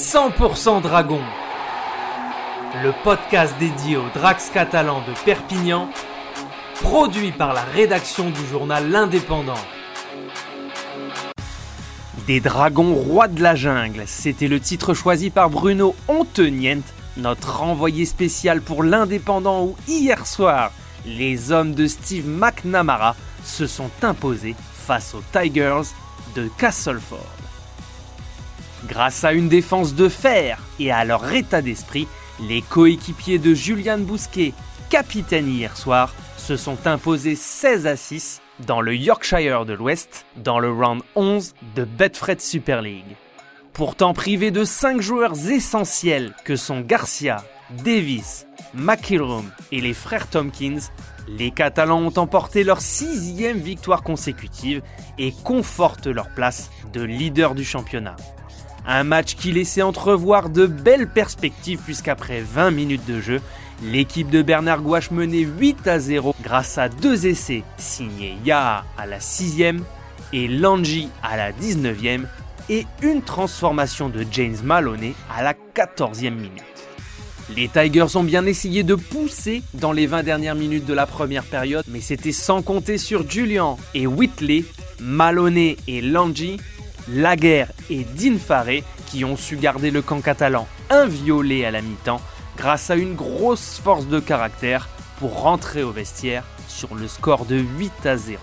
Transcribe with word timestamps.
100% 0.00 0.80
Dragon, 0.80 1.20
le 2.82 2.92
podcast 3.04 3.54
dédié 3.60 3.98
aux 3.98 4.08
Drax 4.14 4.48
catalans 4.48 5.02
de 5.06 5.12
Perpignan, 5.26 5.90
produit 6.80 7.32
par 7.32 7.52
la 7.52 7.60
rédaction 7.60 8.30
du 8.30 8.46
journal 8.50 8.90
L'Indépendant. 8.90 9.60
Des 12.26 12.40
dragons 12.40 12.94
rois 12.94 13.28
de 13.28 13.42
la 13.42 13.54
jungle, 13.54 14.04
c'était 14.06 14.48
le 14.48 14.58
titre 14.58 14.94
choisi 14.94 15.28
par 15.28 15.50
Bruno 15.50 15.94
Ontenient, 16.08 16.82
notre 17.18 17.60
envoyé 17.60 18.06
spécial 18.06 18.62
pour 18.62 18.82
l'Indépendant 18.82 19.64
où 19.64 19.76
hier 19.86 20.26
soir, 20.26 20.72
les 21.04 21.52
hommes 21.52 21.74
de 21.74 21.86
Steve 21.86 22.26
McNamara 22.26 23.16
se 23.44 23.66
sont 23.66 23.90
imposés 24.00 24.56
face 24.72 25.14
aux 25.14 25.22
Tigers 25.30 25.92
de 26.34 26.48
Castleford. 26.56 27.49
Grâce 28.86 29.24
à 29.24 29.32
une 29.32 29.48
défense 29.48 29.94
de 29.94 30.08
fer 30.08 30.58
et 30.78 30.90
à 30.90 31.04
leur 31.04 31.32
état 31.32 31.60
d'esprit, 31.60 32.08
les 32.40 32.62
coéquipiers 32.62 33.38
de 33.38 33.54
Julian 33.54 33.98
Bousquet, 33.98 34.54
capitaine 34.88 35.48
hier 35.48 35.76
soir, 35.76 36.14
se 36.38 36.56
sont 36.56 36.86
imposés 36.86 37.36
16 37.36 37.86
à 37.86 37.96
6 37.96 38.40
dans 38.66 38.80
le 38.80 38.96
Yorkshire 38.96 39.66
de 39.66 39.74
l'Ouest, 39.74 40.24
dans 40.36 40.58
le 40.58 40.70
round 40.70 41.02
11 41.14 41.54
de 41.74 41.84
Betfred 41.84 42.40
Super 42.40 42.80
League. 42.80 43.16
Pourtant 43.74 44.14
privés 44.14 44.50
de 44.50 44.64
5 44.64 45.00
joueurs 45.00 45.48
essentiels 45.48 46.34
que 46.44 46.56
sont 46.56 46.80
Garcia, 46.80 47.44
Davis, 47.84 48.46
McIlroom 48.74 49.50
et 49.72 49.80
les 49.80 49.94
frères 49.94 50.28
Tompkins, 50.28 50.80
les 51.28 51.50
Catalans 51.50 52.02
ont 52.02 52.18
emporté 52.18 52.64
leur 52.64 52.80
sixième 52.80 53.58
victoire 53.58 54.02
consécutive 54.02 54.82
et 55.18 55.32
confortent 55.44 56.08
leur 56.08 56.30
place 56.30 56.70
de 56.92 57.02
leader 57.02 57.54
du 57.54 57.64
championnat. 57.64 58.16
Un 58.86 59.04
match 59.04 59.34
qui 59.36 59.52
laissait 59.52 59.82
entrevoir 59.82 60.48
de 60.48 60.66
belles 60.66 61.08
perspectives 61.08 61.80
puisqu'après 61.84 62.40
20 62.40 62.70
minutes 62.70 63.06
de 63.06 63.20
jeu, 63.20 63.40
l'équipe 63.82 64.30
de 64.30 64.42
Bernard 64.42 64.82
Gouache 64.82 65.10
menait 65.10 65.46
8 65.58 65.86
à 65.86 65.98
0 65.98 66.34
grâce 66.42 66.78
à 66.78 66.88
deux 66.88 67.26
essais 67.26 67.62
signés 67.76 68.36
Yaha 68.44 68.84
à 68.96 69.06
la 69.06 69.18
6ème 69.18 69.80
et 70.32 70.48
Langi 70.48 71.08
à 71.22 71.36
la 71.36 71.52
19ème 71.52 72.24
et 72.68 72.86
une 73.02 73.22
transformation 73.22 74.08
de 74.08 74.24
James 74.30 74.56
Maloney 74.62 75.14
à 75.34 75.42
la 75.42 75.54
14e 75.74 76.30
minute. 76.30 76.62
Les 77.56 77.68
Tigers 77.68 78.16
ont 78.16 78.22
bien 78.22 78.46
essayé 78.46 78.84
de 78.84 78.94
pousser 78.94 79.62
dans 79.74 79.90
les 79.90 80.06
20 80.06 80.22
dernières 80.22 80.54
minutes 80.54 80.86
de 80.86 80.94
la 80.94 81.06
première 81.06 81.42
période, 81.42 81.84
mais 81.88 82.00
c'était 82.00 82.30
sans 82.30 82.62
compter 82.62 82.96
sur 82.96 83.28
Julian 83.28 83.76
et 83.92 84.06
Whitley, 84.06 84.64
Maloney 85.00 85.76
et 85.88 86.00
Langi 86.00 86.58
Laguerre 87.08 87.72
et 87.88 88.04
Dean 88.04 88.38
Faré 88.38 88.84
qui 89.06 89.24
ont 89.24 89.36
su 89.36 89.56
garder 89.56 89.90
le 89.90 90.02
camp 90.02 90.20
catalan 90.20 90.66
inviolé 90.90 91.64
à 91.64 91.70
la 91.70 91.82
mi-temps 91.82 92.20
grâce 92.56 92.90
à 92.90 92.96
une 92.96 93.14
grosse 93.14 93.80
force 93.82 94.06
de 94.06 94.20
caractère 94.20 94.88
pour 95.18 95.40
rentrer 95.42 95.82
au 95.82 95.90
vestiaire 95.90 96.44
sur 96.68 96.94
le 96.94 97.08
score 97.08 97.44
de 97.44 97.56
8 97.56 98.06
à 98.06 98.16
0. 98.16 98.38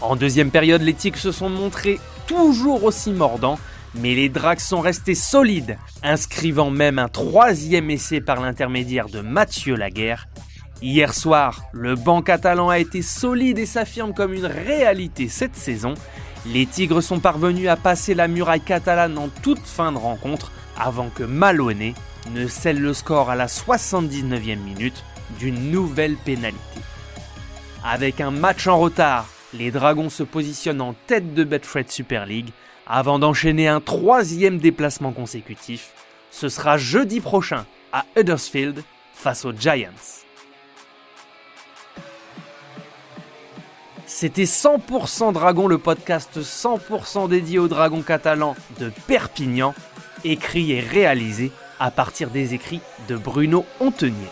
En 0.00 0.16
deuxième 0.16 0.50
période, 0.50 0.82
les 0.82 0.94
Tigres 0.94 1.18
se 1.18 1.32
sont 1.32 1.48
montrés 1.48 1.98
toujours 2.26 2.84
aussi 2.84 3.10
mordants, 3.10 3.58
mais 3.94 4.14
les 4.14 4.28
Dracs 4.28 4.60
sont 4.60 4.80
restés 4.80 5.14
solides, 5.14 5.78
inscrivant 6.02 6.70
même 6.70 6.98
un 6.98 7.08
troisième 7.08 7.90
essai 7.90 8.20
par 8.20 8.40
l'intermédiaire 8.40 9.08
de 9.08 9.20
Mathieu 9.20 9.74
Laguerre. 9.74 10.28
Hier 10.80 11.12
soir, 11.12 11.64
le 11.72 11.96
banc 11.96 12.22
catalan 12.22 12.68
a 12.68 12.78
été 12.78 13.02
solide 13.02 13.58
et 13.58 13.66
s'affirme 13.66 14.14
comme 14.14 14.32
une 14.32 14.46
réalité 14.46 15.28
cette 15.28 15.56
saison, 15.56 15.94
les 16.52 16.64
Tigres 16.66 17.02
sont 17.02 17.20
parvenus 17.20 17.68
à 17.68 17.76
passer 17.76 18.14
la 18.14 18.26
muraille 18.26 18.60
catalane 18.60 19.18
en 19.18 19.28
toute 19.28 19.64
fin 19.64 19.92
de 19.92 19.98
rencontre 19.98 20.50
avant 20.78 21.10
que 21.10 21.22
Maloney 21.22 21.94
ne 22.32 22.46
scelle 22.46 22.80
le 22.80 22.94
score 22.94 23.30
à 23.30 23.36
la 23.36 23.46
79e 23.46 24.58
minute 24.58 25.04
d'une 25.38 25.70
nouvelle 25.70 26.16
pénalité. 26.16 26.80
Avec 27.84 28.20
un 28.20 28.30
match 28.30 28.66
en 28.66 28.78
retard, 28.78 29.28
les 29.52 29.70
Dragons 29.70 30.10
se 30.10 30.22
positionnent 30.22 30.80
en 30.80 30.94
tête 31.06 31.34
de 31.34 31.44
Betfred 31.44 31.90
Super 31.90 32.24
League 32.24 32.50
avant 32.86 33.18
d'enchaîner 33.18 33.68
un 33.68 33.80
troisième 33.80 34.58
déplacement 34.58 35.12
consécutif. 35.12 35.92
Ce 36.30 36.48
sera 36.48 36.78
jeudi 36.78 37.20
prochain 37.20 37.66
à 37.92 38.04
Huddersfield 38.16 38.82
face 39.12 39.44
aux 39.44 39.52
Giants. 39.52 40.24
C'était 44.20 44.46
100% 44.46 45.32
Dragon, 45.32 45.68
le 45.68 45.78
podcast 45.78 46.40
100% 46.40 47.28
dédié 47.28 47.60
aux 47.60 47.68
dragons 47.68 48.02
catalans 48.02 48.56
de 48.80 48.90
Perpignan, 49.06 49.76
écrit 50.24 50.72
et 50.72 50.80
réalisé 50.80 51.52
à 51.78 51.92
partir 51.92 52.30
des 52.30 52.52
écrits 52.52 52.80
de 53.06 53.16
Bruno 53.16 53.64
Ontenier. 53.78 54.26